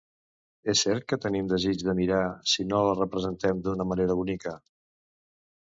[0.71, 4.59] És cert que tenim desig de mirar si no la representem d'una manera bonica.